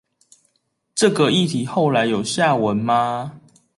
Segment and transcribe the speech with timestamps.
[0.95, 3.33] 這個議題後來有下文嗎？